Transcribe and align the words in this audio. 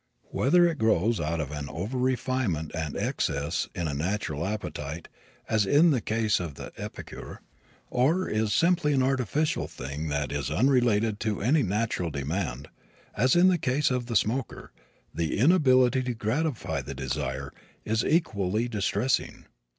Whether 0.31 0.67
it 0.67 0.79
grows 0.79 1.19
out 1.19 1.39
of 1.39 1.51
an 1.51 1.69
over 1.69 1.95
refinement 1.95 2.71
and 2.73 2.97
excess 2.97 3.69
in 3.75 3.87
a 3.87 3.93
natural 3.93 4.47
appetite, 4.47 5.07
as 5.47 5.67
in 5.67 5.91
the 5.91 6.01
case 6.01 6.39
of 6.39 6.55
the 6.55 6.71
epicure, 6.75 7.39
or 7.91 8.27
is 8.27 8.51
simply 8.51 8.93
an 8.93 9.03
artificial 9.03 9.67
thing 9.67 10.07
that 10.07 10.31
is 10.31 10.49
unrelated 10.49 11.19
to 11.19 11.41
any 11.43 11.61
natural 11.61 12.09
demand, 12.09 12.67
as 13.15 13.35
in 13.35 13.47
the 13.47 13.59
case 13.59 13.91
of 13.91 14.07
the 14.07 14.15
smoker, 14.15 14.71
the 15.13 15.37
inability 15.37 16.01
to 16.01 16.15
gratify 16.15 16.81
the 16.81 16.95
desire 16.95 17.53
is 17.85 18.03
equally 18.03 18.67
distressing. 18.67 19.45